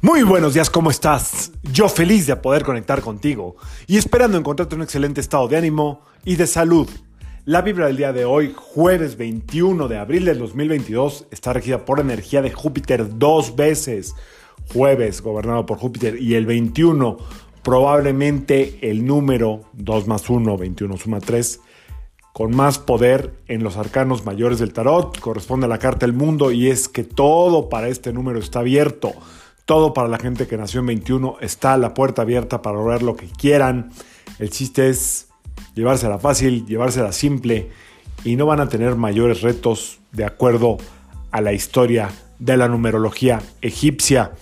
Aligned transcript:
Muy 0.00 0.22
buenos 0.22 0.54
días, 0.54 0.70
¿cómo 0.70 0.90
estás? 0.90 1.50
Yo 1.72 1.88
feliz 1.88 2.28
de 2.28 2.36
poder 2.36 2.62
conectar 2.62 3.00
contigo 3.00 3.56
y 3.88 3.96
esperando 3.96 4.38
encontrarte 4.38 4.76
un 4.76 4.82
excelente 4.82 5.20
estado 5.20 5.48
de 5.48 5.56
ánimo 5.56 6.02
y 6.24 6.36
de 6.36 6.46
salud. 6.46 6.88
La 7.44 7.62
vibra 7.62 7.88
del 7.88 7.96
día 7.96 8.12
de 8.12 8.24
hoy, 8.24 8.54
jueves 8.54 9.16
21 9.16 9.88
de 9.88 9.98
abril 9.98 10.24
del 10.24 10.38
2022, 10.38 11.26
está 11.32 11.52
regida 11.52 11.84
por 11.84 11.98
energía 11.98 12.42
de 12.42 12.52
Júpiter 12.52 13.18
dos 13.18 13.56
veces. 13.56 14.14
Jueves 14.72 15.20
gobernado 15.20 15.66
por 15.66 15.78
Júpiter 15.78 16.22
y 16.22 16.36
el 16.36 16.46
21 16.46 17.18
probablemente 17.64 18.78
el 18.88 19.04
número 19.04 19.62
2 19.72 20.06
más 20.06 20.30
1, 20.30 20.56
21 20.56 20.96
suma 20.96 21.18
3, 21.18 21.60
con 22.32 22.54
más 22.54 22.78
poder 22.78 23.34
en 23.48 23.64
los 23.64 23.76
arcanos 23.76 24.24
mayores 24.24 24.60
del 24.60 24.72
tarot, 24.72 25.18
corresponde 25.18 25.66
a 25.66 25.68
la 25.68 25.80
carta 25.80 26.06
del 26.06 26.14
mundo 26.14 26.52
y 26.52 26.68
es 26.68 26.88
que 26.88 27.02
todo 27.02 27.68
para 27.68 27.88
este 27.88 28.12
número 28.12 28.38
está 28.38 28.60
abierto. 28.60 29.12
Todo 29.68 29.92
para 29.92 30.08
la 30.08 30.16
gente 30.16 30.46
que 30.46 30.56
nació 30.56 30.80
en 30.80 30.86
21 30.86 31.36
está 31.42 31.76
la 31.76 31.92
puerta 31.92 32.22
abierta 32.22 32.62
para 32.62 32.78
lograr 32.78 33.02
lo 33.02 33.16
que 33.16 33.26
quieran. 33.26 33.90
El 34.38 34.48
chiste 34.48 34.88
es 34.88 35.28
llevársela 35.74 36.18
fácil, 36.18 36.64
llevársela 36.64 37.12
simple 37.12 37.68
y 38.24 38.36
no 38.36 38.46
van 38.46 38.60
a 38.60 38.70
tener 38.70 38.96
mayores 38.96 39.42
retos 39.42 40.00
de 40.10 40.24
acuerdo 40.24 40.78
a 41.32 41.42
la 41.42 41.52
historia 41.52 42.08
de 42.38 42.56
la 42.56 42.66
numerología 42.66 43.42
egipcia. 43.60 44.32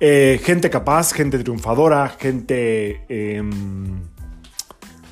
Eh, 0.00 0.40
gente 0.42 0.70
capaz, 0.70 1.12
gente 1.12 1.38
triunfadora, 1.38 2.08
gente 2.18 3.02
em, 3.08 4.00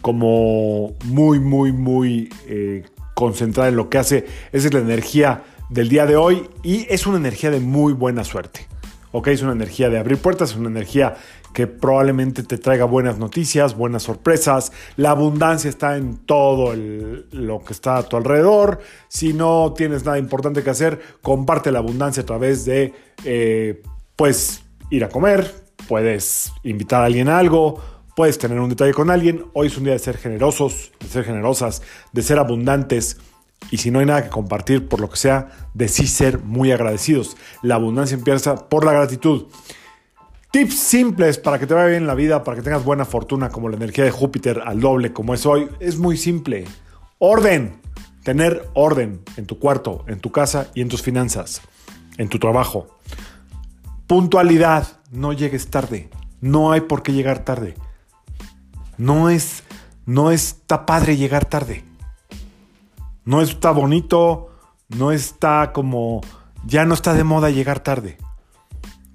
como 0.00 0.94
muy, 1.04 1.38
muy, 1.38 1.70
muy 1.70 2.30
eh, 2.48 2.82
concentrada 3.14 3.68
en 3.68 3.76
lo 3.76 3.90
que 3.90 3.98
hace. 3.98 4.26
Esa 4.50 4.66
es 4.66 4.74
la 4.74 4.80
energía 4.80 5.44
del 5.70 5.88
día 5.88 6.04
de 6.04 6.16
hoy 6.16 6.50
y 6.64 6.84
es 6.90 7.06
una 7.06 7.18
energía 7.18 7.52
de 7.52 7.60
muy 7.60 7.92
buena 7.92 8.24
suerte. 8.24 8.66
¿Ok? 9.12 9.28
Es 9.28 9.42
una 9.42 9.52
energía 9.52 9.88
de 9.90 9.98
abrir 9.98 10.18
puertas, 10.18 10.50
es 10.50 10.56
una 10.56 10.68
energía 10.68 11.16
que 11.52 11.66
probablemente 11.66 12.42
te 12.42 12.58
traiga 12.58 12.84
buenas 12.84 13.18
noticias, 13.18 13.76
buenas 13.76 14.02
sorpresas. 14.02 14.72
La 14.96 15.10
abundancia 15.12 15.70
está 15.70 15.96
en 15.96 16.18
todo 16.18 16.74
lo 16.74 17.64
que 17.64 17.72
está 17.72 17.96
a 17.96 18.02
tu 18.02 18.16
alrededor. 18.16 18.80
Si 19.08 19.32
no 19.32 19.72
tienes 19.74 20.04
nada 20.04 20.18
importante 20.18 20.62
que 20.62 20.70
hacer, 20.70 21.00
comparte 21.22 21.72
la 21.72 21.78
abundancia 21.78 22.24
a 22.24 22.26
través 22.26 22.66
de, 22.66 22.92
eh, 23.24 23.82
pues, 24.16 24.64
ir 24.90 25.04
a 25.04 25.08
comer, 25.08 25.50
puedes 25.88 26.52
invitar 26.62 27.02
a 27.02 27.06
alguien 27.06 27.28
a 27.28 27.38
algo, 27.38 27.80
puedes 28.14 28.38
tener 28.38 28.60
un 28.60 28.68
detalle 28.68 28.92
con 28.92 29.10
alguien. 29.10 29.46
Hoy 29.54 29.68
es 29.68 29.78
un 29.78 29.84
día 29.84 29.94
de 29.94 29.98
ser 29.98 30.18
generosos, 30.18 30.92
de 31.00 31.08
ser 31.08 31.24
generosas, 31.24 31.82
de 32.12 32.22
ser 32.22 32.38
abundantes 32.38 33.18
y 33.70 33.78
si 33.78 33.90
no 33.90 33.98
hay 33.98 34.06
nada 34.06 34.24
que 34.24 34.30
compartir, 34.30 34.88
por 34.88 35.00
lo 35.00 35.10
que 35.10 35.16
sea, 35.16 35.48
de 35.74 35.88
sí 35.88 36.06
ser 36.06 36.38
muy 36.38 36.72
agradecidos. 36.72 37.36
La 37.62 37.76
abundancia 37.76 38.16
empieza 38.16 38.68
por 38.68 38.84
la 38.84 38.92
gratitud. 38.92 39.46
Tips 40.52 40.78
simples 40.78 41.38
para 41.38 41.58
que 41.58 41.66
te 41.66 41.74
vaya 41.74 41.88
bien 41.88 42.02
en 42.02 42.06
la 42.06 42.14
vida, 42.14 42.44
para 42.44 42.56
que 42.56 42.62
tengas 42.62 42.84
buena 42.84 43.04
fortuna, 43.04 43.50
como 43.50 43.68
la 43.68 43.76
energía 43.76 44.04
de 44.04 44.10
Júpiter 44.10 44.62
al 44.64 44.80
doble, 44.80 45.12
como 45.12 45.34
es 45.34 45.44
hoy, 45.44 45.68
es 45.80 45.98
muy 45.98 46.16
simple. 46.16 46.64
Orden. 47.18 47.80
Tener 48.22 48.68
orden 48.74 49.20
en 49.36 49.46
tu 49.46 49.60
cuarto, 49.60 50.04
en 50.08 50.18
tu 50.18 50.32
casa 50.32 50.66
y 50.74 50.80
en 50.80 50.88
tus 50.88 51.00
finanzas, 51.00 51.60
en 52.18 52.28
tu 52.28 52.40
trabajo. 52.40 52.88
Puntualidad. 54.08 54.88
No 55.12 55.32
llegues 55.32 55.68
tarde. 55.68 56.10
No 56.40 56.72
hay 56.72 56.80
por 56.80 57.04
qué 57.04 57.12
llegar 57.12 57.44
tarde. 57.44 57.74
No 58.98 59.30
es, 59.30 59.62
no 60.06 60.32
está 60.32 60.86
padre 60.86 61.16
llegar 61.16 61.44
tarde. 61.44 61.84
No 63.26 63.42
está 63.42 63.72
bonito, 63.72 64.50
no 64.88 65.10
está 65.10 65.72
como, 65.72 66.20
ya 66.64 66.84
no 66.84 66.94
está 66.94 67.12
de 67.12 67.24
moda 67.24 67.50
llegar 67.50 67.80
tarde. 67.80 68.18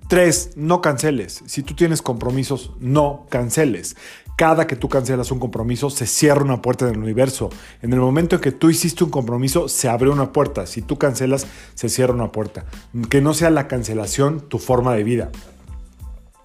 Tres, 0.10 0.52
no 0.58 0.82
canceles. 0.82 1.42
Si 1.46 1.64
tú 1.64 1.76
tienes 1.76 2.02
compromisos, 2.02 2.74
no 2.82 3.26
canceles. 3.30 3.96
Cada 4.36 4.68
que 4.68 4.76
tú 4.76 4.90
cancelas 4.90 5.32
un 5.32 5.40
compromiso, 5.40 5.90
se 5.90 6.06
cierra 6.08 6.44
una 6.44 6.62
puerta 6.62 6.90
en 6.90 6.96
el 6.96 7.02
universo. 7.02 7.52
En 7.82 7.94
el 7.94 8.02
momento 8.02 8.36
en 8.36 8.42
que 8.42 8.52
tú 8.52 8.70
hiciste 8.70 9.06
un 9.06 9.12
compromiso, 9.12 9.70
se 9.70 9.88
abre 9.88 10.10
una 10.10 10.34
puerta. 10.34 10.66
Si 10.68 10.82
tú 10.82 10.98
cancelas, 10.98 11.48
se 11.74 11.88
cierra 11.88 12.14
una 12.14 12.34
puerta. 12.34 12.66
Que 13.10 13.22
no 13.22 13.34
sea 13.34 13.50
la 13.50 13.70
cancelación 13.70 14.42
tu 14.42 14.60
forma 14.60 14.94
de 14.94 15.06
vida. 15.06 15.30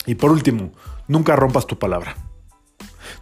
Y 0.06 0.14
por 0.14 0.30
último, 0.30 0.70
nunca 1.08 1.34
rompas 1.34 1.66
tu 1.66 1.80
palabra. 1.80 2.25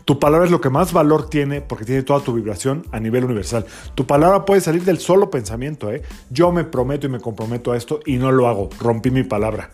Tu 0.04 0.18
palabra 0.18 0.44
es 0.44 0.50
lo 0.50 0.60
que 0.60 0.68
más 0.68 0.92
valor 0.92 1.30
tiene 1.30 1.62
porque 1.62 1.84
tiene 1.84 2.02
toda 2.02 2.20
tu 2.20 2.34
vibración 2.34 2.84
a 2.92 3.00
nivel 3.00 3.24
universal. 3.24 3.64
Tu 3.94 4.06
palabra 4.06 4.44
puede 4.44 4.60
salir 4.60 4.84
del 4.84 4.98
solo 4.98 5.30
pensamiento. 5.30 5.90
¿eh? 5.90 6.02
Yo 6.28 6.52
me 6.52 6.64
prometo 6.64 7.06
y 7.06 7.10
me 7.10 7.20
comprometo 7.20 7.72
a 7.72 7.76
esto 7.76 8.00
y 8.04 8.16
no 8.16 8.30
lo 8.30 8.46
hago. 8.48 8.68
Rompí 8.80 9.10
mi 9.10 9.22
palabra. 9.22 9.70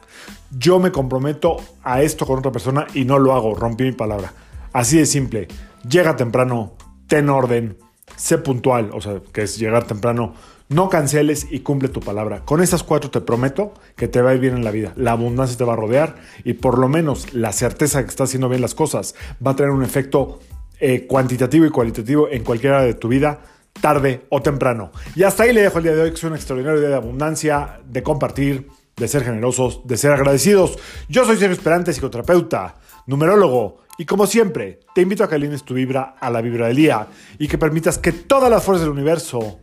Yo 0.57 0.79
me 0.79 0.93
comprometo 0.93 1.57
a 1.83 2.03
esto 2.03 2.27
con 2.27 2.39
otra 2.39 2.53
persona 2.53 2.87
y 2.95 3.05
no 3.05 3.19
lo 3.19 3.35
hago. 3.35 3.55
Rompí 3.55 3.85
mi 3.85 3.93
palabra. 3.93 4.33
Así 4.73 4.99
de 4.99 5.07
simple. 5.07 5.49
Llega 5.89 6.15
temprano, 6.15 6.75
ten 7.09 7.29
orden, 7.29 7.77
sé 8.17 8.39
puntual, 8.39 8.91
o 8.93 9.01
sea, 9.01 9.21
que 9.33 9.43
es 9.43 9.59
llegar 9.59 9.85
temprano, 9.85 10.35
no 10.71 10.89
canceles 10.89 11.49
y 11.51 11.61
cumple 11.61 11.89
tu 11.89 12.01
palabra. 12.01 12.45
Con 12.45 12.63
esas 12.63 12.83
cuatro 12.83 13.11
te 13.11 13.21
prometo 13.21 13.75
que 13.97 14.09
te 14.09 14.23
va 14.23 14.31
a 14.31 14.35
ir 14.35 14.41
bien 14.41 14.55
en 14.55 14.65
la 14.65 14.71
vida. 14.71 14.93
La 14.97 15.13
abundancia 15.13 15.59
te 15.59 15.65
va 15.65 15.75
a 15.75 15.77
rodear 15.77 16.17
y 16.45 16.55
por 16.55 16.79
lo 16.79 16.89
menos 16.89 17.35
la 17.35 17.53
certeza 17.53 17.99
de 17.99 18.05
que 18.05 18.11
estás 18.11 18.31
haciendo 18.31 18.49
bien 18.49 18.63
las 18.63 18.75
cosas 18.75 19.15
va 19.45 19.51
a 19.51 19.57
tener 19.57 19.73
un 19.73 19.83
efecto 19.83 20.39
eh, 20.79 21.07
cuantitativo 21.07 21.67
y 21.67 21.71
cualitativo 21.71 22.29
en 22.31 22.45
cualquier 22.45 22.73
área 22.75 22.87
de 22.87 22.95
tu 22.95 23.09
vida 23.09 23.41
tarde 23.81 24.27
o 24.29 24.41
temprano. 24.43 24.93
Y 25.17 25.25
hasta 25.25 25.43
ahí 25.43 25.53
le 25.53 25.63
dejo 25.63 25.79
el 25.79 25.85
día 25.85 25.95
de 25.95 26.03
hoy, 26.03 26.11
que 26.11 26.17
es 26.17 26.25
un 26.25 26.35
extraordinario 26.35 26.81
día 26.81 26.91
de 26.91 26.95
abundancia, 26.95 27.81
de 27.85 28.03
compartir, 28.03 28.69
de 28.97 29.09
ser 29.09 29.25
generosos, 29.25 29.81
de 29.87 29.97
ser 29.97 30.13
agradecidos. 30.13 30.79
Yo 31.09 31.25
soy 31.25 31.37
Sergio 31.37 31.55
Esperante, 31.55 31.93
psicoterapeuta, 31.93 32.77
numerólogo, 33.07 33.81
y 33.99 34.07
como 34.07 34.27
siempre, 34.27 34.81
te 34.95 35.03
invito 35.03 35.25
a 35.25 35.29
que 35.29 35.35
alines 35.35 35.65
tu 35.65 35.75
vibra 35.75 36.15
a 36.21 36.31
la 36.31 36.41
vibra 36.41 36.69
del 36.69 36.77
día 36.77 37.09
y 37.39 37.49
que 37.49 37.59
permitas 37.59 37.99
que 37.99 38.13
todas 38.13 38.51
las 38.51 38.65
fuerzas 38.65 38.87
del 38.87 38.93
universo 38.93 39.59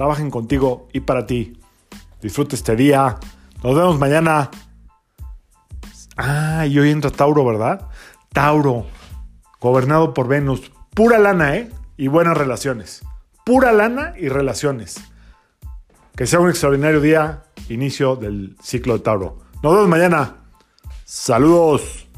trabajen 0.00 0.30
contigo 0.30 0.88
y 0.94 1.00
para 1.00 1.26
ti. 1.26 1.60
Disfrute 2.22 2.56
este 2.56 2.74
día. 2.74 3.18
Nos 3.62 3.76
vemos 3.76 3.98
mañana. 3.98 4.50
Ah, 6.16 6.64
y 6.64 6.78
hoy 6.78 6.88
entra 6.88 7.10
Tauro, 7.10 7.44
¿verdad? 7.44 7.86
Tauro, 8.32 8.86
gobernado 9.60 10.14
por 10.14 10.26
Venus. 10.26 10.72
Pura 10.94 11.18
lana, 11.18 11.54
¿eh? 11.54 11.70
Y 11.98 12.08
buenas 12.08 12.34
relaciones. 12.38 13.02
Pura 13.44 13.72
lana 13.72 14.14
y 14.16 14.30
relaciones. 14.30 15.04
Que 16.16 16.26
sea 16.26 16.40
un 16.40 16.48
extraordinario 16.48 17.02
día, 17.02 17.42
inicio 17.68 18.16
del 18.16 18.56
ciclo 18.62 18.94
de 18.94 19.00
Tauro. 19.00 19.40
Nos 19.62 19.74
vemos 19.74 19.88
mañana. 19.88 20.36
Saludos. 21.04 22.09